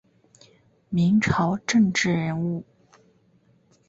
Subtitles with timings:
[0.89, 2.63] 明朝政治人物。